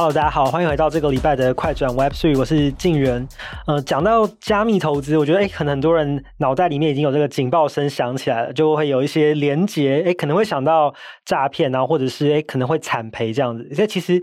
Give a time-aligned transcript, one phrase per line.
[0.00, 3.28] Hello，大家好，欢迎回到这个礼拜的快转 Web Three，我是静源。
[3.66, 10.94] 呃，讲到加密投资，我觉得诶可能很多人脑袋里面已经有这个警报声响起来了，就会有一些连结，诶可能会想到
[11.26, 13.68] 诈骗啊，或者是诶可能会惨赔这样子。
[13.76, 14.22] 这其实。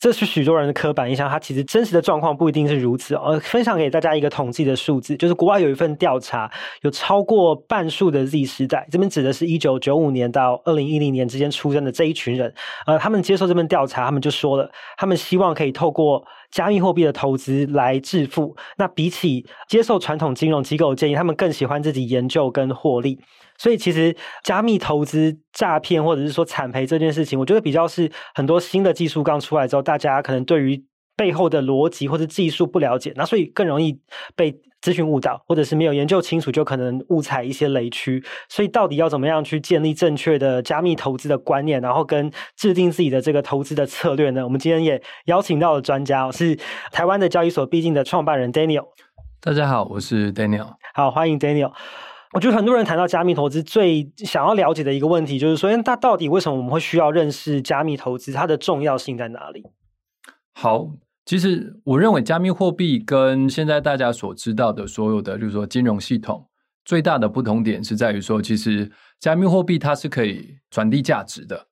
[0.00, 3.40] 这是许多人的刻板印象，它其实真实的状况不一定是如此哦。
[3.42, 6.50] 分享给大家一个统计的数字，就是国外有一份调查，
[6.82, 12.52] 有超过半数的 Z 时代，这边指的是一九九五年到二零一零年之间出生的这一群人，
[12.86, 18.54] 呃，他们接受这份调查，他们就说了，他们希望可以透过加密货币的投资来致富。
[18.76, 23.20] 那比起接受传统金融机构建议，他们更喜欢自己研究跟获利。
[23.64, 30.84] 所以，其实加密投资诈骗或者是说惨赔这件事情，我觉得比较是很多新的技术刚出来之后，大家可能对于
[31.16, 33.98] 背后的逻辑或者技术不了解，那所以更容易
[34.36, 38.22] 被资讯误导，或者是没有研究清楚，就可能误踩一些雷区。
[38.50, 44.44] 所以，到底要怎么样去建立正确的加密投资的观念，然后跟制定自己的这个投资的策略呢？
[44.44, 46.54] 我们今天也邀请到了专家，是
[46.92, 48.88] 台湾的交易所币静的创办人 Daniel。
[49.40, 50.74] 大家好，我是 Daniel。
[50.92, 51.72] 好，欢迎 Daniel。
[52.34, 58.32] 我觉得很多人谈到加密投资，最想要了解的一个问题就是说，那到底为什么我们会需要认识加密投资？
[58.32, 59.62] 它的重要性在哪里？
[60.52, 60.90] 好，
[61.24, 66.44] 其实我认为加密货币跟现在大家所知道的所有的，就是说金融系统
[66.84, 68.90] 最大的不同点是在于说，其实
[69.20, 71.68] 加密货币它是可以传递价值的。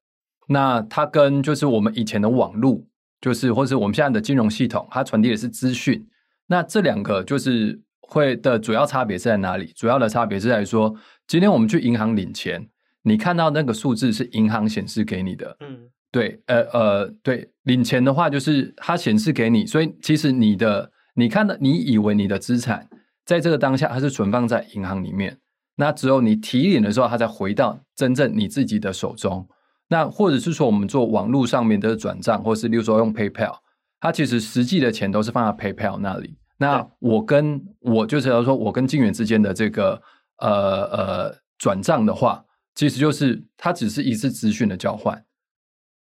[0.47, 2.81] 那它跟就是我们以前的网络，
[3.21, 6.07] 就是或是我们现在的金融系统，它传递的是资讯。
[6.47, 7.83] 那这两个就是。
[8.03, 9.73] 会的主要差别是在哪里？
[9.75, 10.95] 主要的差别是在于说，
[11.27, 12.69] 今天我们去银行领钱，
[13.03, 22.89] 你看到那个数字是银行显示给你的，嗯，对，呃呃，对，领钱的话就是它显示给你，所以其实你的你看到你以为你的资产
[23.25, 25.39] 在这个当下它是存放在银行里面，
[25.77, 29.49] 那只有你提领的时候，它才回到真正你自己的手中。
[29.89, 33.57] 那或者是说，我们做网络上面的转账，或是例如说用 PayPal，
[34.01, 36.39] 它其实实际的钱都是放在 PayPal 那里。
[36.63, 40.01] 那我跟我就是要说，我跟静原之间的这个
[40.39, 42.45] 呃呃转账的话，
[42.77, 45.25] 其实就是它只是一次资讯的交换。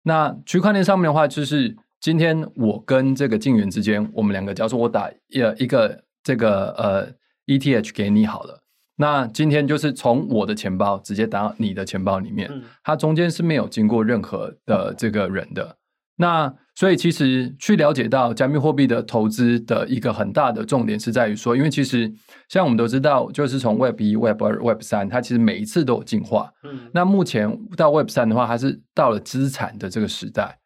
[0.03, 7.09] 那区块链上面的话，就是今天我跟这个静原之间，我们两个，假如说我打一一个这个呃
[7.47, 8.61] ETH 给你好了，
[8.97, 12.51] 那今天就是从我的钱包直接打到你的钱包里面，
[12.83, 15.78] 它中间是没有经过任何的这个人的。
[16.21, 22.13] 那所以其实去了解到加密货币的投资的一个很大的重点是在于说，因为其实
[22.49, 26.53] 像我们都知道，就是从 Web 一、Web 二、Web 三，它其实每一次都有进化。
[26.65, 30.59] 嗯，那目前到 Web 三的话，它是到了资产的这个时代，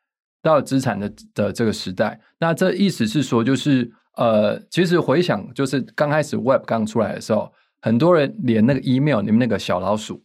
[0.43, 2.19] 到了资产的的这个时代。
[2.39, 7.53] 那这意思是说，就是呃，其实回想，就是刚开始 Web 刚出来的时候，
[7.83, 10.25] 很多人连那个 email 里面那个小老鼠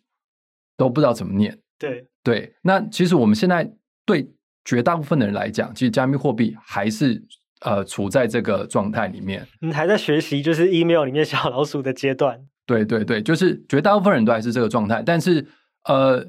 [0.77, 1.59] 都不知道怎么念。
[1.77, 3.73] 对对，那其实我们现在
[4.05, 4.31] 对。
[4.67, 7.23] 绝大部分的人来讲，其实加密货币还是
[7.61, 9.47] 呃处在这个状态里面。
[9.61, 12.37] 你还在学习，就是 email 里面小老鼠的阶段。
[12.65, 15.01] 对对对，就是绝大部分人都还是这个状态。
[15.01, 15.47] 但是
[15.85, 16.21] 呃，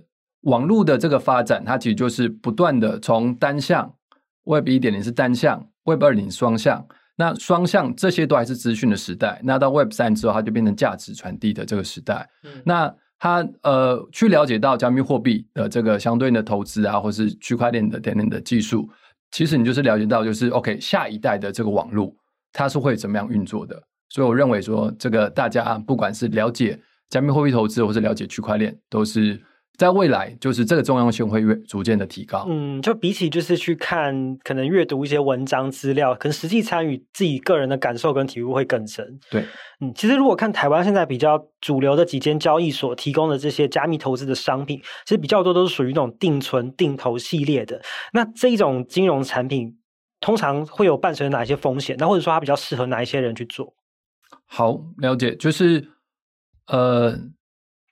[0.43, 3.93] 网络的这个发展，它其实就是不断的从单向
[4.45, 9.41] Web 一点零是单向，Web 二点零双向，那双向这些都还是资讯的时代。
[9.43, 12.31] 那到 Web 三之后，它就变成价值传递的这个时代。
[12.45, 18.89] 嗯、那他呃，去了解到加密货币的这个相对应的投资啊，或是区块链的等等的技术，
[19.31, 22.15] 其实你就是了解到，就是 OK，下一代的这个网络
[22.53, 23.83] 它是会怎么样运作的。
[24.09, 26.79] 所以我认为说，这个大家不管是了解
[27.11, 29.41] 加密货币投资，或是了解区块链，都是。
[29.79, 32.45] 在未来，就是这个重要性会越逐渐的提高。
[32.49, 39.21] 嗯，就比起就是去看，可能阅读一些文章资料，可能实际参与自己个人的感受跟体悟会更深。
[39.31, 39.45] 对，
[39.81, 47.81] 嗯，其实如果看台湾现在比较主流的几间交易所提供的这些加密投资的商品，其实比较多都是属于那种定存、定投系列的。
[48.13, 49.79] 那这一种金融产品
[50.19, 51.95] 通常会有伴随着哪些风险？
[52.01, 53.73] 那或者说它比较适合哪一些人去做？
[54.45, 55.87] 好，了解，就是
[56.67, 57.17] 呃，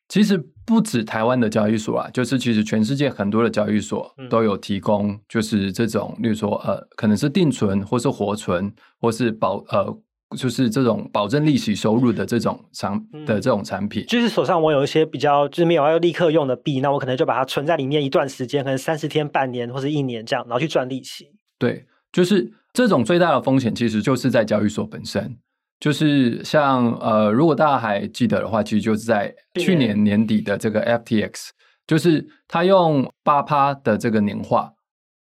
[0.08, 0.50] 其实。
[0.66, 9.96] 不止台湾的交易所啊，就是其实全世界很多的交易所都有提供，就是这种，嗯、例如说呃，可能是定存，或是活存，或是保呃，
[10.36, 14.04] 就是这种保证利息收入的这种产的这种产品。
[14.08, 21.30] 就是手上我有一些比较就是没有要立刻用的币，那我可能就把它存在里面一段时间，可能三十天、半年或者一年这样，然后去赚利息。
[21.60, 25.38] 对，就是这种最大的风险其实就是在交易所本身。
[25.78, 31.50] 就是像呃，如果大家还记得的话，其实就是在去年年底的这个 FTX，
[31.86, 34.72] 就是他用八趴的这个年化，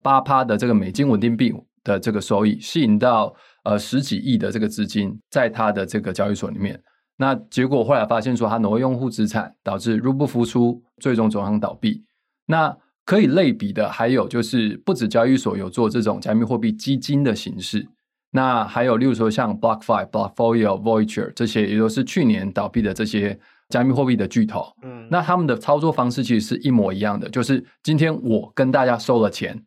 [0.03, 3.35] 八趴的这个美金稳定币的这个收益，吸引到
[3.65, 6.81] 呃十几亿的这个资金在他的这个交易所里面。
[7.17, 12.05] 那结果后来发现说，他挪用户资产，导致入不敷出，最终走向倒闭。
[12.47, 17.87] 那可以类比的还有就是，不止交易所有做这种加密货币基金的形式，
[18.35, 23.39] 那还有例如说像 BlockFi、Blockfolio、Voyager 这些，也就是去年倒闭的这些
[23.69, 24.73] 加密货币的巨头。
[24.83, 29.63] 嗯，那他们的操作方式其实是一模一样的，就是今天我跟大家收了钱，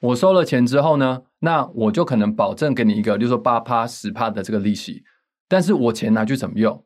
[0.00, 5.02] 我收了钱之后呢，那我就可能保证给你一个，就是说八趴、十趴的这个利息，
[5.48, 6.84] 但是我钱拿去怎么用？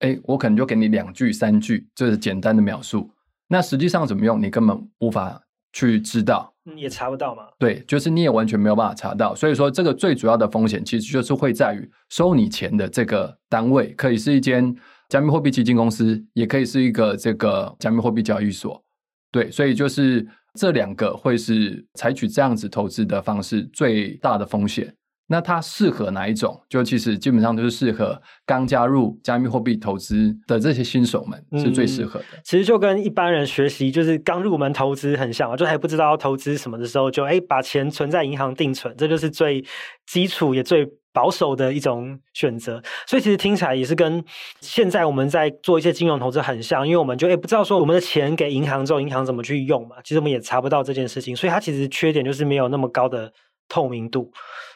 [0.00, 3.10] 哎，我可能就给你两句、三句，这是简单的描述。
[3.48, 5.40] 那实际上怎么用，你根本无法
[5.72, 7.42] 去知道，也查不到嘛。
[7.58, 9.34] 对，就是你也完全没有办法查到。
[9.34, 14.74] 所以说，这个最主要的风险其实就是会在于收你钱的这个单位，可以是一间
[15.08, 18.82] 加密货币基金公司，也可以是一个这个加密货币交易所。
[19.30, 24.94] 对，所以就是这两个会是采取这样子投资的方式最大的风险。
[25.30, 26.58] 那它适合哪一种？
[26.70, 32.26] 就其实基本上都是适合刚加入加密货币投资的这些新手们是最适合的。
[32.32, 39.62] 嗯，其实就跟一般人学习就是刚入门投资很像，就还不知道要投资什么的时候，就哎把钱存在银行定存，这就是最
[40.06, 42.82] 基础也最保守的一种选择。
[43.06, 44.24] 所以其实听起来也是跟
[44.62, 53.30] 现在我们在做一些金融投资很像，因为我们就哎不知道说我们的钱给银行之后，银行怎么去用嘛，其实我们也查不到这件事情，所以它其实缺点就是没有那么高的
[53.68, 54.32] 透明度。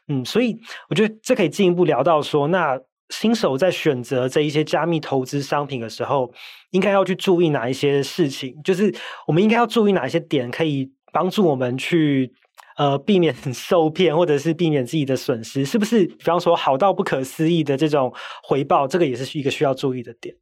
[0.09, 0.59] 嗯，所以
[0.91, 2.79] 我觉得这可以进一步聊到说，那
[3.11, 6.33] 新手在选择这一些加密投资商品的时候，
[6.71, 8.57] 应该要去注意哪一些事情？
[8.65, 8.93] 就是
[9.27, 12.33] 我们应该要注意哪一些点，可以帮助我们去
[12.79, 15.65] 呃避免 受骗，或者是避免自己的损失？
[15.65, 16.07] 是不是？
[16.07, 18.13] 比方说好到不可思议的这种
[18.43, 20.35] 回报，这个也是一个需要注意的点。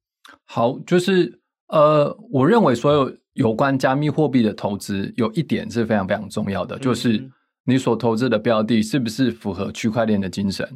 [0.47, 7.29] 好，就是呃，我认为所有有关加密货币的投资，有一点是非常非常重要的，就是。
[7.67, 10.67] 嗯你所投资的标的是不是符合区块链的精神？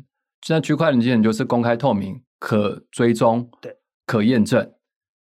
[0.42, 3.74] 现在区块链精神就是公开透明、可追踪、对、
[4.06, 4.70] 可验证。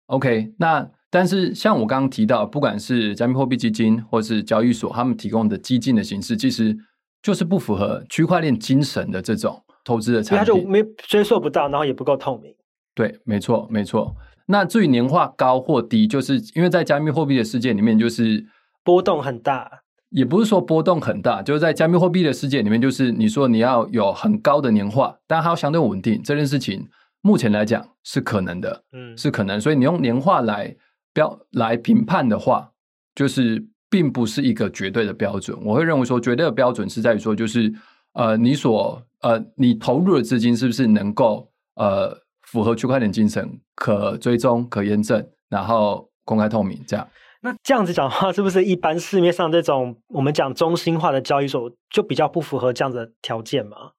[0.06, 6.78] OK，那但是像我刚刚提到，不管是加密货币基金或是交易所，他们提供的基金的形式，其实
[7.22, 12.56] 就是不符合区块链精神的这种投资的产品，它就没追溯不到，然后也不够透明。
[12.94, 14.16] 对，没错，没错。
[14.46, 18.46] 那至于年化高或低，就是因为在加密货币的世界里面，就是
[18.84, 19.82] 波动很大。
[20.10, 26.88] 也不是说波动很大，就是在加密货币的世界里面，就是你说你要有很高的年化，但它要相对稳定，这件事情
[27.22, 29.60] 目前来讲是可能的，嗯，是可能。
[29.60, 30.74] 所以你用年化来
[31.14, 32.72] 标来评判的话，
[33.16, 35.58] 就是并不是一个绝对的标准。
[35.62, 37.74] 我会认为说，绝对的标准是在于说，就是
[38.14, 47.06] 呃，你所呃你投入的资金是不是能够呃符合区块链精神，可追踪、可验证，然后公开透明这样。
[47.48, 53.92] 那这样子讲话，是不是一般市面上这种我们讲中心化的交易所就比较不符合这样子的条件吗？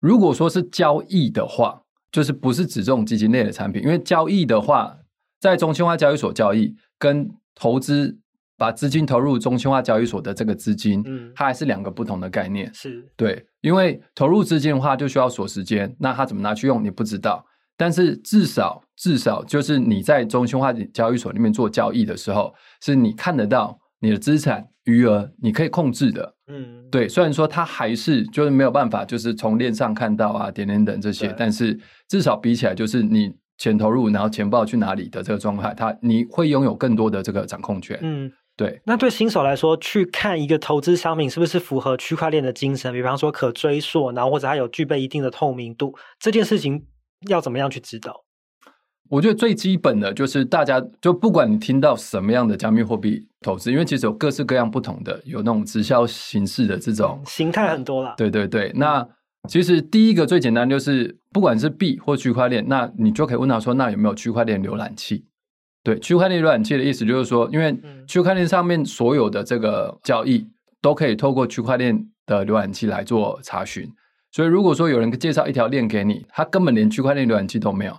[0.00, 4.96] 如果说是交易的话，就是不是指这种基金类的产品，因为交易的话，
[5.38, 8.18] 在中心化交易所交易跟投资
[8.56, 12.68] 把资金投入中心化交易所的这个资金，嗯，它还是两个不同的概念。
[12.74, 17.46] 是对，因为投入资金的话就需要锁时间，那它怎么拿去用你不知道。
[17.78, 22.52] 但是至少至少就是你在中心化交易所里面做交易的时候，
[22.82, 26.34] 是你看得到你的资产余额，你可以控制的。
[26.48, 27.08] 嗯，对。
[27.08, 31.78] 虽然说它还是就是没有办法，就是从链上看到啊，点点等这些，但是
[32.08, 37.96] 至少比起来，就是你钱投入，然后钱不知道去哪里的这个状态，它你会拥有更多的这个掌控权。
[38.02, 38.80] 嗯，对。
[38.84, 46.84] 那对新手来说，去看一个投资商品是不是符合区块链的精神，比方说可追溯，然后或者它有具备一定的透明度，这件事情。
[47.26, 48.24] 要怎么样去知道？
[49.10, 58.14] 我觉得最基本的就是大家就不管你听到什么样的加密货币投资，因为其实有各式各样不同的，有那种直销形式的这种形态很多啦。
[58.18, 59.08] 对对对，那
[59.48, 65.24] 其实第一个最简单就是不管是币或区块链，那你就可以问他说，那有没有区块链浏览器？
[65.82, 67.74] 对，区块链浏览器的意思就是说，因为
[68.06, 70.46] 区块链上面所有的这个交易
[70.82, 73.90] 都可以透过区块链的浏览器来做查询。
[74.30, 77.96] 所以，如果说有人介绍一条链给你，他根本连区块链浏览器都没有，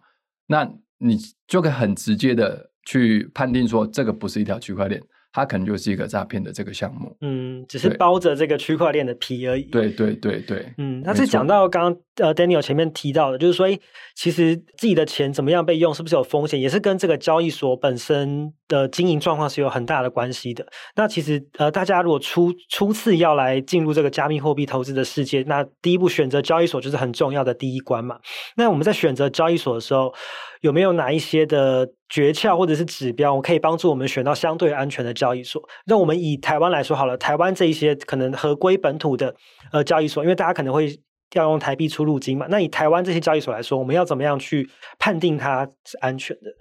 [0.47, 0.69] 那
[0.99, 1.17] 你
[1.47, 5.01] 就可以很直接的去判定说，这个不是一条区块链。
[5.31, 9.63] 它可能就是一个诈骗的这个项目，嗯，只是包着这个区块链的皮而已。
[9.63, 13.67] 对对对对，嗯，那是讲到刚刚呃，Daniel 前面提到的，就是说，
[14.15, 20.65] 其实自己的钱怎么样被用，是不是有风险，也是跟这个交易所本身的经营状况是有很大的关系的。
[20.95, 28.19] 那其实呃，大家如果初初次要来进入这个加密货币投资的世界，那第一步选择交易所就是很重要的第一关嘛。
[28.55, 30.13] 那我们在选择交易所的时候，
[30.61, 35.61] 有没有哪一些的诀窍或者是指标，我可以帮助我们选到相对安全的交易所？
[35.85, 39.33] 那我们以台湾来说好了，台湾这一些可能合规本土的
[39.71, 40.99] 呃交易所，因为大家可能会
[41.33, 42.45] 要用台币出入金嘛。
[42.49, 46.51] 那以台湾这些交易所来说，我们要怎么样去判定它是安全的？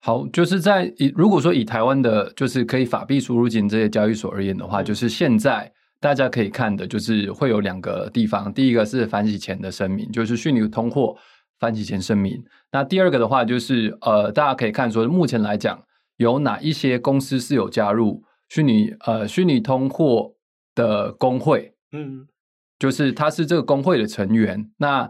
[0.00, 8.52] 好，就是在以如果说以台湾的，就是可以法币输入金这些交易所而言的话，嗯、就是现在大家可以看的，就是会有两个地方。
[8.52, 11.16] 第一个是反洗钱的声明，就是虚拟通货
[11.58, 12.44] 反洗钱声明。
[12.72, 15.82] 那第二个的话，就是呃，大家可以看说，目前来讲，
[16.16, 20.34] 有哪一些公司是有加入虚拟呃虚拟通货
[20.74, 21.74] 的工会？
[21.92, 22.26] 嗯，
[22.78, 24.70] 就是他是这个工会的成员。
[24.78, 25.08] 那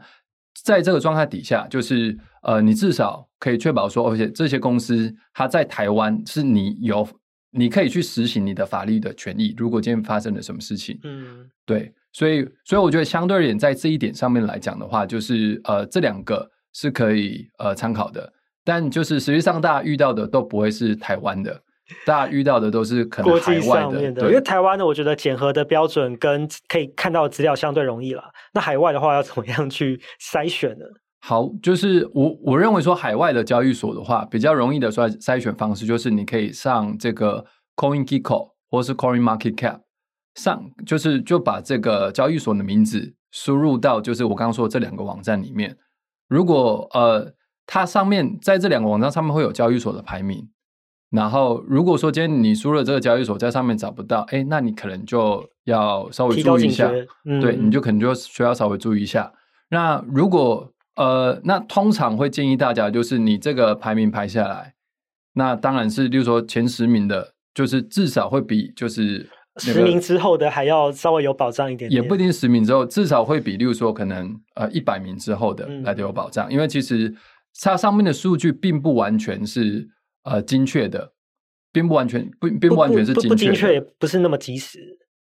[0.63, 7.07] 在这个状态底下，就是呃，你至少可以确保说，而且这些公司它在台湾是你有，
[7.51, 9.55] 你可以去实行你的法律的权益。
[9.57, 18.33] 如果今天发生了什么事情，嗯，对，所以所以我觉得相对而言，在这一点上面来讲的话，就是呃，这两个是可以呃参考的，
[18.64, 21.61] 但就是实际上大家遇到的都不会是台湾的。
[22.06, 28.25] 大家遇到的都是可能海外的，的因为台湾的，我觉得检核的标准跟可以看到的资料相对容易了。
[28.54, 30.87] 那海外的话，要怎么样去筛选呢？
[31.21, 37.44] 好，就是我我认为说，海外的交易所的话，比较容易的筛筛选方式，就是你可以上这个
[37.76, 39.80] CoinGecko 或是 CoinMarketCap
[40.35, 45.76] 上，就是就把这个交易所的名字输入到就是我刚刚说的这两个网站里面。
[46.29, 47.33] 如果呃，
[47.67, 50.49] 它上面在这两个网站上面会有交易所的排名。
[51.11, 56.91] 然后，如果说今天你输入了这个交易所，在上面找不到，哎，那你可能就要稍微注意一下，
[57.25, 59.33] 嗯、对，你就可能就需要稍微注意一下。
[59.69, 64.75] 那如果呃，那通常会建议大家，就是你这个排名排下来，
[65.35, 77.14] 那当然是，例如说前十名的，就是至少会比就是、那个、十名之后的还要稍微有保障一点点，也不一定实名之后，至少会比，例如说可能呃一百名之后的来的有保障，嗯、因为其实
[77.61, 79.88] 它上面的数据并不完全是。
[80.26, 81.12] 呃，精确的，
[81.70, 84.80] 并不完全不，并不完全是精确，不精确，也不是那么及时。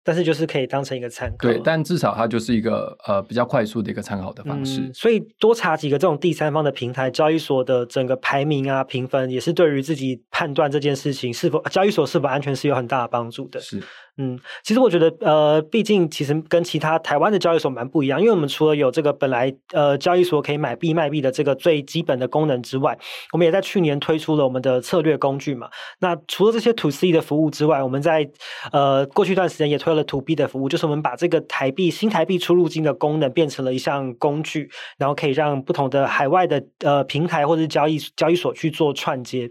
[0.06, 4.80] 但是就是可以当成一个参考，对，但至少它就是一个呃比较快速的一个参考的方式。
[4.82, 13.58] 嗯，所以多查几个这种第三方的平台交易所的整个排名啊评分，也是对于自己判断这件事情是否交易所是否安全是有很大的帮助的。
[13.58, 13.82] 是，
[14.18, 22.96] 嗯，其实我觉得呃，毕竟其实跟其他台湾的交易所蛮不一样，因为我们除了有这个本来呃交易所可以买币卖币的这个最基本的功能之外，
[23.32, 25.68] 我们也在去年推出了我们的策略工具嘛。
[25.98, 28.30] 那除了这些 To C 的服务之外，我们在
[28.70, 39.50] 呃过去一段时间也推了 To B 的服务，就是我们把这个台币新台币出入金的功能变成了一项工具，然后可以让不同的海外的呃平台或者是交易交易所去做串接。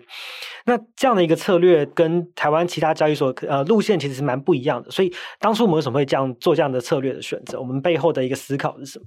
[0.66, 4.90] 那这样的一个策略跟台湾其他交易所呃路线其实是蛮不一样的。
[4.90, 7.60] 所以当初我们为什么会这样做这样的策略的选择？
[7.60, 9.06] 我们背后的一个思考是什么？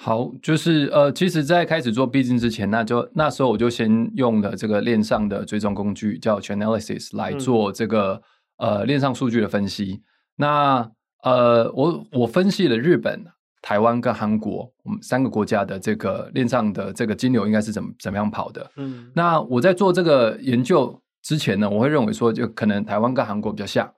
[0.00, 8.22] 好，就是呃，其实，在开始做币金之前，那就那时候我就先用了这个链上的追踪工具叫 Chainalysis 来做这个、
[8.58, 10.00] 嗯、呃链上数据的分析。
[10.38, 10.90] 那
[11.24, 13.24] 呃，我我分析了日本、
[13.60, 18.70] 台湾跟韩国，我们三个国家的这个链上的这个金流应该是怎么怎么样跑的。
[18.76, 23.92] 嗯，那我在做这个研究之前呢，我会认为说，就可能台湾跟韩国比较像。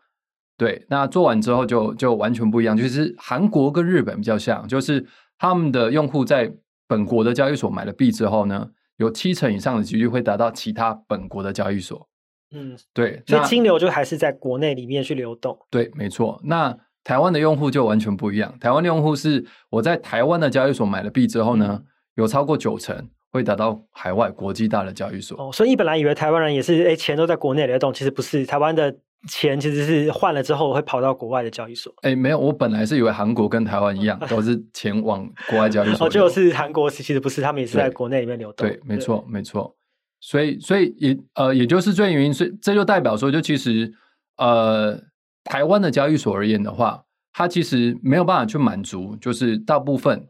[0.56, 5.06] 对，那做完之后就就完全不一样，就是韩国跟日本比较像，就是
[5.38, 6.50] 他们的用户在
[6.88, 12.08] 本国的交易所买了币之后呢，有七成以上的几率会达到其他本国的交易所。
[12.52, 15.58] 嗯，对，所以金流就还是在国内里面去流动。
[15.70, 16.40] 对，没错。
[16.44, 18.52] 那台湾的用户就完全不一样。
[18.58, 21.80] 台湾的用户是我在台湾的交易所买了币之后呢，
[22.16, 25.40] 有超过九成会打到海外国际大的交易所。
[25.40, 28.44] 哦，所以你本来以为台湾人也是，哎，钱都在国内流动，其实不是。
[28.44, 28.94] 台湾的
[29.28, 31.92] 钱其实是换了之后会跑到国外的交易所。
[32.02, 36.06] 哎，没有，我本来是以为韩国跟台湾一样， 都是钱往国外交易所。
[36.06, 38.66] 哦，就是韩国是其实不是，他们也是在国内里面流动。
[38.66, 39.74] 对，对，没错，没错。
[40.20, 43.90] 所以，所以也呃，也就是这原因，所以这就代表说，就其实
[44.36, 45.02] 呃，
[45.44, 50.28] 台湾的交易所而言的话，它其实没有办法去满足，就是大部分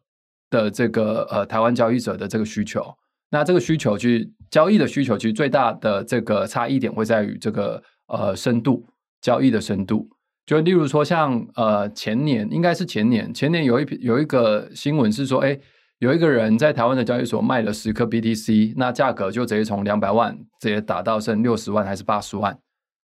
[0.49, 2.85] 的这个呃台湾交易者的这个需求。
[3.31, 8.87] 那这个需求，其实交易的需求，其实最大的这个差异点会在于这个呃深度
[9.21, 10.09] 交易的深度。
[10.47, 15.59] 就例如说像，像呃前年应该是前年，前年有一有一个新闻是说，哎。
[16.01, 22.59] 有一个人在台湾的交易所卖了十颗 BTC，那价格就直接从两百万直接打到剩六十万还是八十万？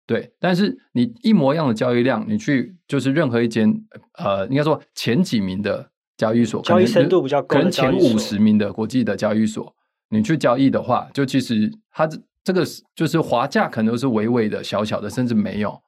[0.08, 3.72] 对，但是你一模一样的交易量，你去就是任何一间
[4.18, 9.72] 呃，应该说前几名的交易所，交易深度比较高，可能前五十名的国际的交易所，
[10.10, 12.66] 你去交易的话，就其实它这这个
[12.96, 15.80] 就是滑价可能都是微微的、小小的，甚至没有。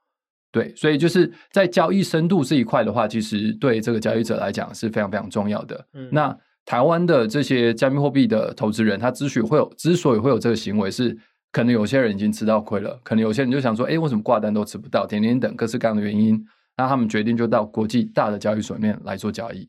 [0.52, 5.88] 对，所以就是在交易深度这一块的话，其实对这个交易者来讲是非常非常重要的。
[5.96, 6.38] 嗯，那。
[6.66, 11.18] 台湾的这些加密货币的投资人，他之所以会有之所以会有这个行为，是
[11.52, 15.06] 可能有些人已经吃到亏了，可能有些人就想说，哎，为什么挂单都吃不到？
[15.06, 16.42] 天天等各式各样的原因，
[16.78, 19.68] 那他们决定就到国际大的交易所里面来做交易。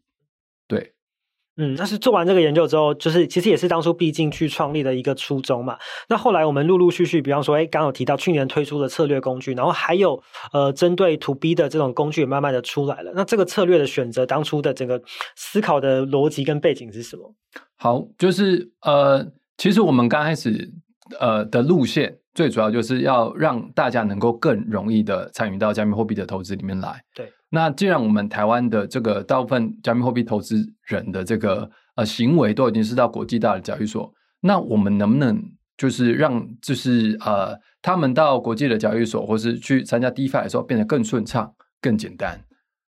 [1.55, 5.77] 对，嗯，但是做完这个研究之后，就是其实也是当初毕竟去创立的一个初衷嘛。
[6.09, 13.13] 那后来我们陆陆续续，比方说，哎，刚刚有提到去年推出的策略工具，然后还有呃，针对 To B 的这种工具也慢慢的出来了。
[13.15, 15.01] 那这个策略的选择，当初的整个
[15.37, 17.35] 思考的逻辑跟背景是什么？
[17.77, 20.73] 好，就是呃，其实我们刚开始
[21.21, 27.03] 呃的路线，最主要就是要让大家能够更容易的参与到加密货币的投资里面来。
[27.15, 27.31] 对。
[27.55, 35.39] 那既然我们台湾的这个大部分加密货币投资人的这个呃行为都已经是到国际大的交易所，那我们能不能
[35.77, 42.41] 就是让就是呃他们到国际的交易所或是去参加 DeFi 的时候变得更顺畅、更简单？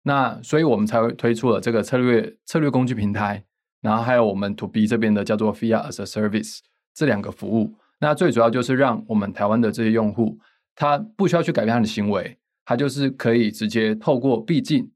[0.03, 3.43] 那所以我们才会推出了这个策略策略工具平台，
[3.81, 6.59] 然后还有我们 To B 这边的叫做 Fiat as a Service
[6.93, 7.73] 这两个服务。
[7.99, 10.37] 那最主要就是让我们台湾的这些用户，
[10.73, 12.37] 他不需要去改变他的行为。
[12.65, 14.89] 它就是可以直接透过币进，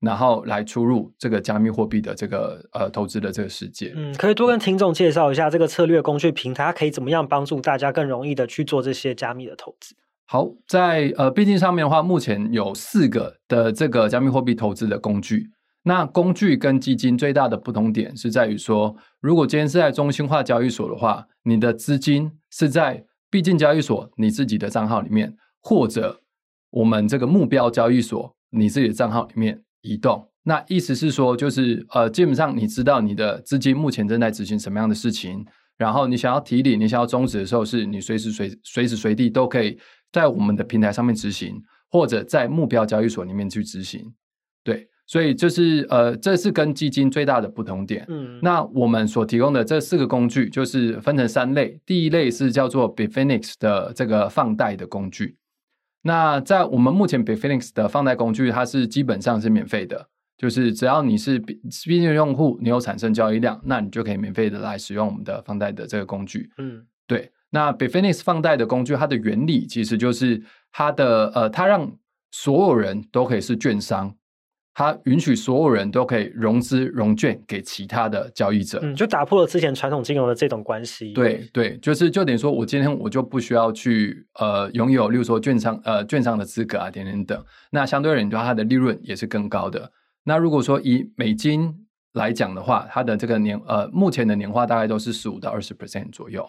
[0.00, 3.92] 然后来出入这个加密货币的这个呃投资的这个世界。
[3.96, 9.94] 嗯，可以多跟听众介绍一下这个策略工具平台，它可以怎么样帮助大家更容易的去做这些加密的投资？
[10.26, 15.50] 好，在呃币进上面的话，目前有四个的这个加密货币投资的工具。
[15.82, 26.20] 那工具跟基金最大的不同点是在于说，如果今天是在中心化交易所的话，你的资金是在币进交易所你自己的账号里面，或者
[26.70, 35.44] 我们这个目标交易所，你自己的账号里面移动，那意思是说，就是呃，基本上你知道你的资金目前正在执行什么样的事情，
[35.76, 39.78] 然后你想要提领，你想要终止的时候，是你随时随随时随地都可以
[40.12, 44.12] 在我们的平台上面执行，或者在目标交易所里面去执行。
[44.62, 48.04] 对，所以就是呃，这是跟基金最大的不同点。
[48.08, 55.36] 嗯，那我们所提供的这四个工具，就是分成三类，第一类是叫做 Bitfinex 的这个放贷的工具。
[56.02, 61.60] 那在我们目前 Bitfinex 的放贷工具，它是基本上是免费的，就是只要你是 B
[62.04, 66.50] 的用户，你有产生交易量，那你就可以免费的来使用我们的放贷的这个工具。
[66.58, 67.30] 嗯，对。
[67.50, 71.90] 那 Bitfinex 放贷的工具，它的原理其实就是它的呃，它让
[72.30, 74.14] 所有人都可以是券商。
[74.80, 81.12] 它允许所有人都可以融资融券给其他的交易者，嗯，就打破了之前传统金融的这种关系。
[81.12, 87.44] 对对，就是就等于说，我今天我就不需要去呃拥有，例如说券商呃券商的资格啊，等等等。
[87.70, 89.92] 那相对而言的话，它的利润也是更高的。
[90.24, 91.74] 那如果说以美金
[92.14, 96.42] 来讲的话，它的这个年呃目前的年化大概都是十五到二十 percent 左右。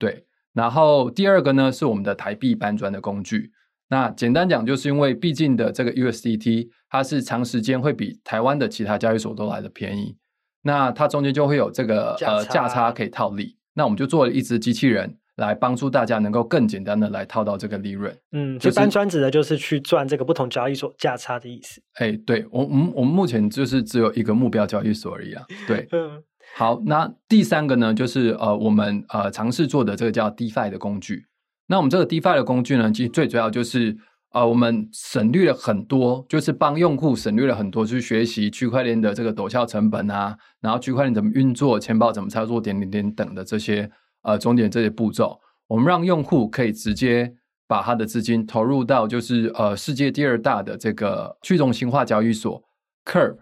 [0.00, 3.52] 对，然后第二个呢是我们的台币搬砖的工具。
[3.88, 10.14] 那简单讲，就是因为毕竟的这个 USDT，它是长时间会比台湾的其他交易所都来的便宜，
[10.62, 13.56] 那它中间就会有这个价呃价差可以套利。
[13.72, 18.14] 那我们就做了一只机器人来帮助大家能够更简单的来套到这个利润。
[18.32, 21.80] 嗯，就搬砖指的就是去赚这个不同交易所价差的意思。
[21.94, 25.42] 哎，对我我们我们目前就是只有一个目标交易所而已啊。
[25.66, 26.22] 对， 嗯，
[26.54, 31.24] 好，那第三个呢，就是呃我们呃尝试做的这个叫 DeFi 的工具。
[31.68, 33.96] 那我们这个 DeFi 的工具呢，其实最主要就是，
[34.32, 43.90] 呃，我们省略了很多，就是帮用户省略了很多，去学习区块链的这个陡峭成本啊，然后区块链怎么运作，钱包怎么操作，点点点等的这些
[44.22, 47.32] 呃中间这些步骤，我们让用户可以直接
[47.66, 52.62] 把他的资金投入到就是呃世界第二大的这个去中心化交易所
[53.04, 53.36] Curve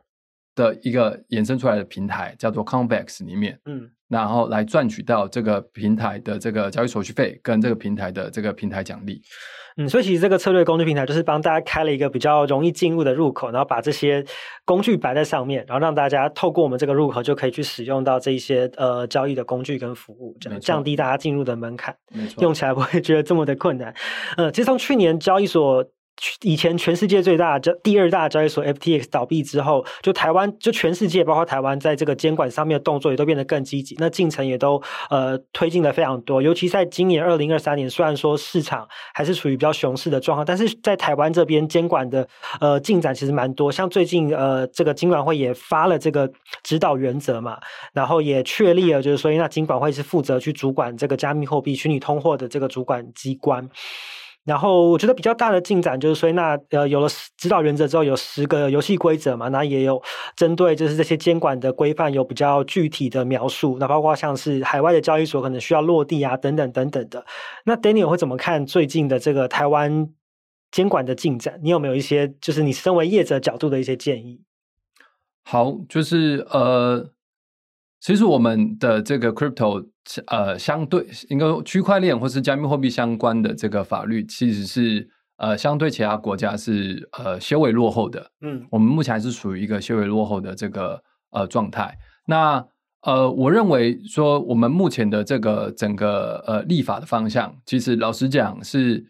[0.54, 3.90] 的一个衍生出来的平台，叫做 Convex 里面，嗯。
[4.08, 9.22] 然后来赚取到这个平台的这个交易手续费，跟这个平台的这个平台奖励。
[9.76, 14.24] 嗯，所以其实这个策略工具平台就是帮大家开了一个比较容易进入的入口，然后把这些
[14.64, 23.94] 工具摆在上面，然后让大家透过我们这个入口就可以去使用到这一些呃交易的工具跟服务，这样降低大家进入的门槛，没错，用起来不会觉得这么的困难。
[24.36, 25.84] 呃，其实从去年交易所。
[26.42, 36.42] 以前全世界最大的第二大交易所 FTX 倒闭之后，就台湾就全世界包括台湾在这个监管上面的动作也都变得更积极，那进程也都呃推进的非常多。
[36.42, 42.26] 尤其在今年二零二三年，虽然说市场还是处于比较熊市的状况，但是在台湾这边监管的
[42.60, 43.70] 呃进展其实蛮多。
[43.72, 46.30] 像最近呃这个金管会也发了这个
[46.62, 47.58] 指导原则嘛，
[47.92, 53.68] 然后也确立了就是说，那金管会是负责去主管这个加密货币、虚拟通货的这个主管机关。
[54.50, 60.02] 然后我觉得比较大的进展就是说，那呃有了指导原则之后，有十个游戏规则嘛，那也有
[60.34, 67.24] 针对就是这些监管的规范有比较具体的描述，那包括像是海外的交易所可能需要落地啊，等等等等的。
[67.64, 70.08] 那 Daniel 会怎么看最近的这个台湾
[70.72, 71.60] 监管的进展？
[71.62, 74.40] 你有没有一些就是你身为业者角度的一些建议？
[75.44, 77.12] 好，就是呃。
[78.02, 79.86] 其实我们的这个 crypto
[80.26, 88.30] 呃，相对应该区块链或是加密货币相关的这个法律，其实是呃相对其他国家是呃稍微落后的。
[88.40, 91.96] 嗯，我们目前还是属于一个稍微落后的这个呃状态。
[92.26, 92.64] 那
[93.02, 99.04] 呃，我认为说我们目前的这个整个呃立法的方向，其实老实讲是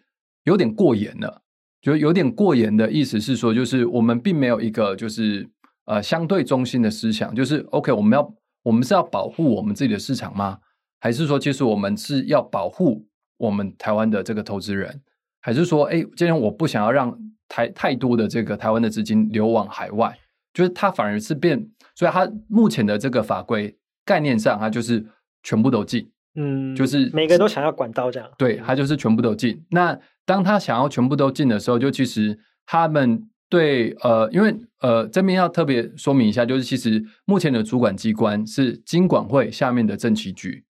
[0.44, 1.42] 有点过严了。
[1.82, 5.48] 就有点过严的意思是说，就是我们并没有一个就是
[5.86, 10.58] 呃相对中心的思想，就是 OK，我们要我们是要保护我们自己的市场吗？
[11.00, 13.06] 还是说，其实我们是要保护
[13.38, 15.00] 我们台湾的这个投资人？
[15.40, 20.18] 还是说，哎，今天我不想要让台太多的这个台湾的资金流往海外，
[20.52, 25.04] 就是它反而是变，所以它目前的这个法规概念上，它就是
[25.42, 29.64] 全部都禁，嗯，就是每个都想要管到这样，对，它就是全部都禁。
[29.70, 40.64] 那当他想要全部都禁的时候，就其实他们对呃，因为呃这边要特别说明一下，就是其实目前的主管机关是金管会下面的政企局，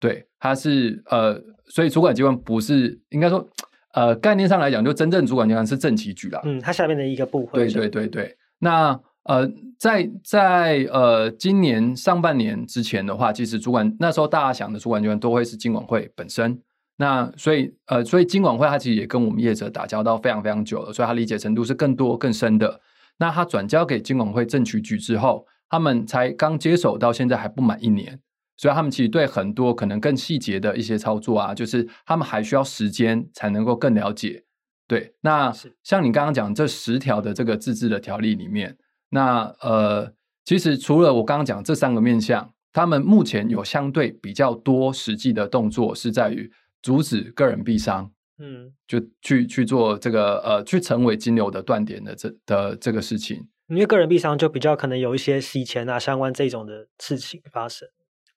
[0.00, 3.48] 对，它是呃，所以主管机关不是应该说。
[3.94, 6.40] 呃，概念上来讲，就真正主管机关是政企局啦。
[6.44, 7.64] 嗯，它下面的一个部会。
[7.64, 8.36] 对对对对。
[8.58, 16.60] 那呃，在在呃今年上半年之前的话，其实主管那时候大家想的主管机关都会是金管会本身。
[16.98, 22.80] 那所以呃，所以金管会它其实也跟我们业者打交道非常非常久了，所以它理解程度是更多更深的。
[23.18, 28.20] 那它转交给金管会政企局之后，他们才刚接手到现在还不满一年。
[28.58, 34.44] 所以他们其实对很多可能更细节的一些操作啊，就是他们还需要时间才能够更了解。
[34.86, 38.76] 对，那像你刚刚讲这十条的这个自治的条例里面，
[39.10, 40.12] 那呃，
[40.44, 46.50] 其实除了我刚刚讲这三个面向，他们目前有相对比较多实际的动作是在于
[46.82, 53.46] 阻止个人币商，嗯，就去去做这个呃，去成为金流的断点的这的这个事情。
[53.68, 57.86] 因为个人币商就比较可能有一些洗钱啊相关这种的事情发生。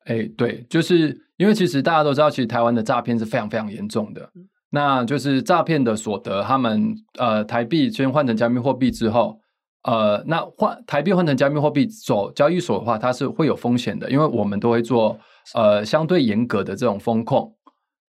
[0.06, 4.30] 哎，对，就是因为其实大家都知道，其实台湾的诈骗是非常非常严重的。
[4.74, 9.38] 那就是诈骗的所得，他们呃台币先换成加密货币之后，
[9.84, 15.20] 呃，那换台币换成加密货币走交易所的话，它是会有风险的，因为我们都会做
[15.54, 17.54] 呃相对严格的这种风控。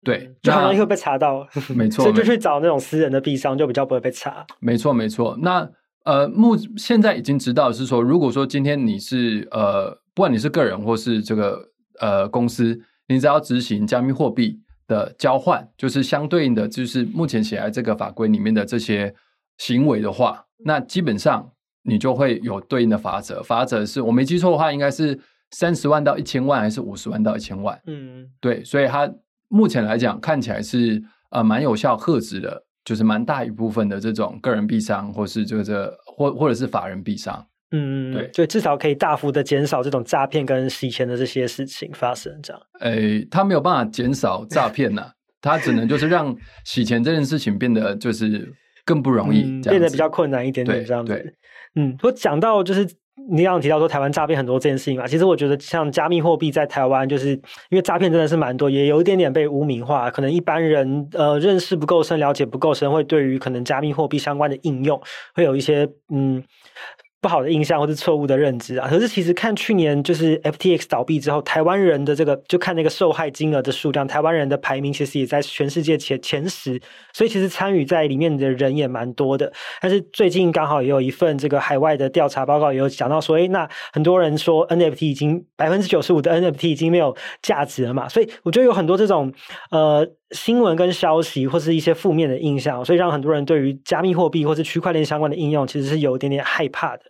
[0.04, 1.48] 对，就很容易会被查到。
[1.76, 4.46] 没错，所以就去找那种私人的币商，就比较不会被查。
[4.60, 5.36] 没错，没错。
[5.42, 5.68] 那
[6.06, 11.71] 呃，目现在已经知道是说，如果说今天你是呃，不管你是个人或是这个。
[12.02, 19.14] 呃，公司，你只要执行加密货币的交换，就是相对应的，就是目前写在这个法规里面的这些
[19.58, 21.52] 行为的话，那基本上
[21.84, 23.44] 你就会有对应的法则。
[23.44, 25.20] 法则是我没记错的话，应该是
[25.52, 27.80] 三十万到一千万，还是五十万到一千万？
[27.86, 29.08] 嗯，对，所以它
[29.48, 37.46] 目前来讲看起来是呃蛮有效，遏制的，就是蛮大一部分的这种个人币商，或是这个这或或者是法人币商。
[37.72, 42.62] 嗯，对，就至少可以大幅的减少这种诈骗跟洗钱的这些事情发生，这样。
[42.82, 45.10] 诶，他没有办法减少诈骗呐，
[45.42, 48.52] 他只能就是让洗钱这件事情变得就是
[48.84, 51.14] 更不容易，嗯、变得比较困难一点点，这样子。
[51.14, 51.34] 对，
[51.76, 52.86] 嗯，我讲到就是
[53.30, 65.02] 你刚刚提到说台湾诈骗很多这件事情嘛，其实我觉得像加密货币在台湾，就是因为诈骗真的是蛮多，也有一点点被污名化，可能一般人呃认识不够深，了解不够深，会对于可能加密货币相关的应用
[65.34, 66.44] 会有一些嗯。
[67.22, 76.82] 不好的印象或是错误的认知啊，可是其实看去年就是 FTX 倒闭之后，台湾人的这个就看那个受害金额的数量，台湾人的排名其实也在全世界前前十，
[77.14, 79.54] 所以其实参与在里面的人也蛮多的。
[79.80, 89.32] 但是最近刚好也有一份这个海外的调查报告，也有讲到说，诶，那很多人说 NFT 已经百分之九十五的 NFT 已经没有价值了嘛，所以我觉得有很多这种
[89.70, 90.08] 呃。
[90.32, 97.04] 新闻跟消息或是一些负面的印象，所以让很多人对于加密货币或是区块链相关的应用，其实是有一点点害怕的。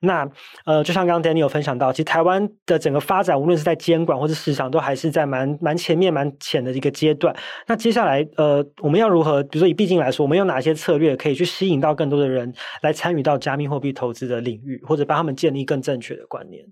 [0.00, 0.28] 那
[0.64, 7.34] 呃，就像刚刚 Danny 有分享到，其实台湾的整个发展，无论是在监管或是市场，都还是在蛮蛮前面、蛮浅的一个阶段。
[7.66, 16.64] 那接下来呃，我们要如何，比如说以毕竟来说，我们有哪些策略可以去吸引到更多的人来参与到加密货币投资的领域，或者帮他们建立更正确的观念？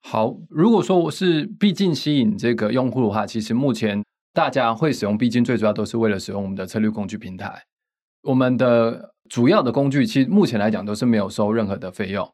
[0.00, 4.02] 好，如果说我是毕竟吸引这个用户的话，其实目前。
[4.32, 7.64] 大家会使用币金，最主要都是为了使用我们的策略工具平台。
[8.22, 12.28] 我们的主要的工具，其实目前来讲都是没有收任何的费用。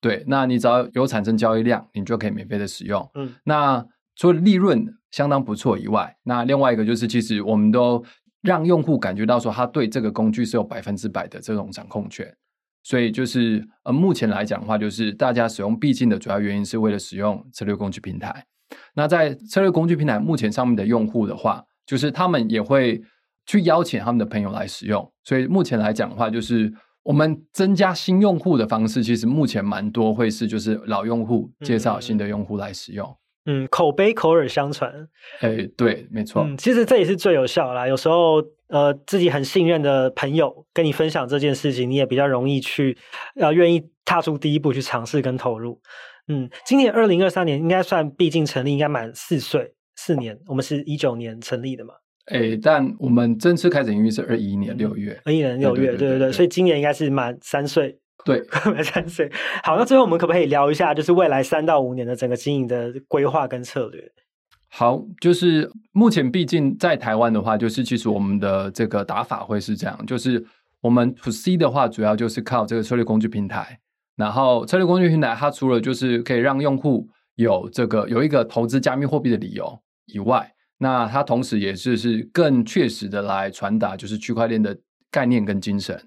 [0.00, 3.10] 对，那你只要有产生交易量，你就可以免费的使用。
[3.14, 3.84] 嗯，那
[4.16, 8.04] 除了利润相当不错以外，那另外一个就是，其实我们都
[8.42, 12.34] 让用户感觉到说，他对这个工具是有百分之百的这种掌控权。
[12.82, 18.46] 所以就是呃，目前来讲的话，就是大家使用币金的主要原因是为了使用策略工具平台。
[18.94, 23.00] 那在策略工具平台目前上面的用户的话，就是他们也会
[23.46, 25.12] 去邀请他们的朋友来使用。
[25.24, 33.16] 所以目前来讲的话，就是我们增加新用户的方式，其实目前蛮多会是就是老用户介绍新的用户来使用。
[33.46, 34.92] 嗯，口碑口耳相传。
[35.40, 36.44] 哎，对，没错。
[36.44, 37.88] 嗯，其实这也是最有效啦。
[37.88, 42.96] 有时候呃，自己很信任的朋友跟你分享这件事情，你也比较容易去
[43.36, 45.80] 呃愿意踏出第一步去尝试跟投入。
[46.30, 51.92] 嗯，今年二零二三年应该算毕竟成立应该满四岁四年，我们是一九年成立的嘛。
[52.26, 58.40] 哎，但我们正式开始营运是二一年六月，二一年六月，对对对，对，对，对，所以今年应该是满三岁，对，
[58.72, 59.28] 满三岁。
[59.64, 64.00] 好，那最后我们可不可以聊一下，就是未来三到五年的整个经营的规划跟策略？
[64.68, 70.46] 好，就是目前毕竟在台湾的话，就是其实我们的这个打法会是这样，就是
[70.80, 73.80] 我们 To C 的话，主要就是靠这个策略工具平台，
[74.16, 84.76] 然后策略工具平台它除了就是可以让用户有这个有一个投资加密货币的理由以外，那它同时也是是更确实的来传达就是区块链的
[85.10, 86.00] 概念跟精神，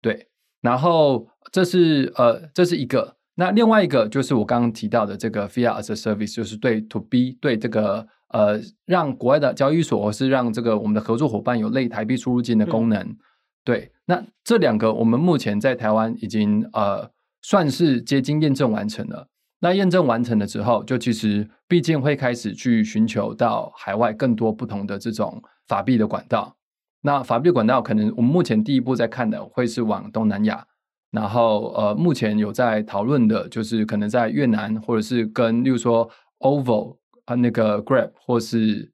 [0.00, 0.28] 对，
[0.60, 13.16] 然后这是呃这是一个，那另外一个就是我刚刚提到的这个 Fiat as a Service，就是对 To B 对这个呃让国外的交易所或是让这个我们的合作伙伴有类台币出入金的功能，嗯、
[13.64, 17.10] 对，那这两个我们目前在台湾已经呃
[17.44, 19.28] 算是接近验证完成了。
[19.60, 26.56] 那验证完成了之后，就其实毕竟会开始去寻求到海外更多不同的这种法币的管道。
[27.02, 30.66] 那法币管道可能我们目前第一步在看的会是往东南亚，
[31.10, 38.90] 然后呃，目前有在讨论的就是可能在越南，或者是跟例如说 OVO 啊那个 Grab 或是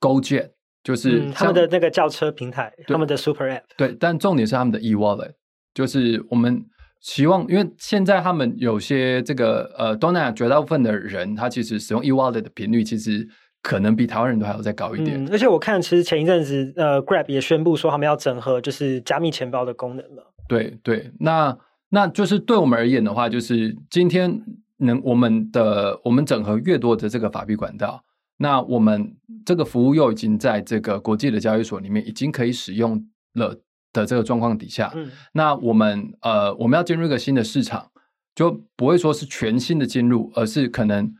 [0.00, 0.50] GoJet，
[0.82, 3.62] 就是、嗯、他们的那个轿车平台，他们的 Super App。
[3.76, 5.32] 对，但重点是他们的 E-Wallet，
[5.74, 6.64] 就是我们。
[7.04, 13.28] 希望，因为现在他们有些这个呃，东南亚绝大部分的人，他其实使用 e-wallet 的频率，其实
[13.60, 15.22] 可能比台湾人都还要再高一点。
[15.22, 20.32] 嗯，而且我看，其实前一阵子，呃，Grab 也宣布说他们要整合，就是加密钱包的功能了。
[20.48, 21.54] 对对，那
[21.90, 24.42] 那就是对我们而言的话，就是今天
[24.78, 28.02] 能我们的我们整合越多的这个法币管道，
[28.38, 29.14] 那我们
[29.44, 33.60] 这个服务又已经在这个国际的交易所里面已经可以使用了。
[33.94, 37.90] 的这个状况底下，嗯，那我们呃，我们要进入一个新的市场，
[38.34, 41.10] 就不会说是全新的进入，而是可能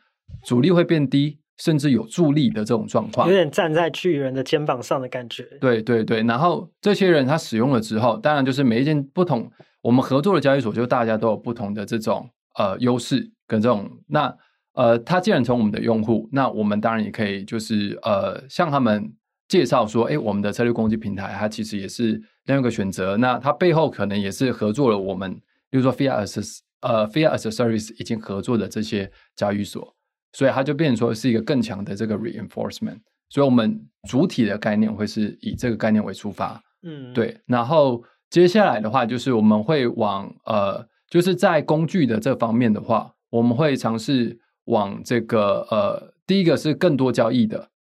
[0.42, 5.44] 阻力会变低，甚至有助力的这种状况，有点站在巨人的肩膀上的感觉。
[5.60, 14.36] 对对对，然后这些人他使用了之后，当然就是每一件不同，我们合作的交易所就大家都有不同的这种呃优势跟这种，那
[14.74, 19.14] 呃，他既然从我们的用户，那我们当然也可以就是呃向他们。
[19.46, 23.16] 介绍说，哎，我们的策略攻击平台，它其实也是另外一个选择。
[23.16, 25.34] 那它背后可能也是合作了我们，
[25.70, 29.94] 比如说 Fiat as 呃 Fiat as a Service 已经合作的这些交易所，
[30.32, 32.98] 所以它就变成说是一个更强的这个 reinforcement。
[33.30, 37.36] 所以我们主体的概念会是以这个概念为出发，嗯，对。
[37.46, 47.70] 然后接下来的话，就是我们会往呃，就是在工具的这方面的话，我们会尝试往这个呃，第一个是更多交易的。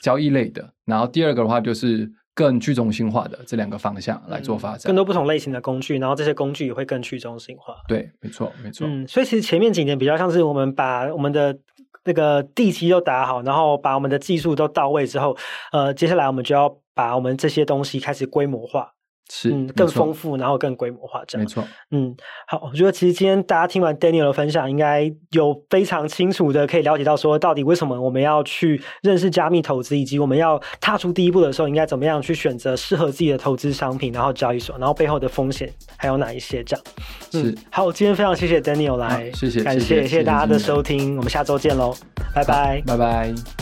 [0.00, 7.74] 交易类的，然后第二个的话就是更去中心化的这两个方向来做发展，更多不同类型的工具，然后这些工具也会更去中心化。
[7.86, 8.86] 对，没错，没错。
[8.86, 11.58] 嗯，所以其实前面几年比较像是我们把我们的
[12.04, 15.36] 那个地基都打好，然后把我们的技术都到位之后，
[15.72, 18.92] 呃，接下来我们就要把我们这些东西开始规模化。
[19.34, 21.64] 是，嗯，更丰富，然后更规模化，这样没错。
[21.90, 22.14] 嗯，
[22.46, 36.84] 好，我觉得其实今天大家听完 Daniel 的分享，应该有非常清楚的可以了解到，说到底为什么我们要去认识加密投资，以及我们要踏出第一步的时候，应该怎么样去选择适合自己的投资商品，然后交易所，然后背后的风险还有哪一些这样。
[37.32, 37.58] 嗯，是。
[37.70, 41.94] 好，今天非常谢谢 Daniel 来，谢谢，感谢谢谢大家的收听，我们下周见喽，
[42.34, 43.61] 拜拜，拜拜。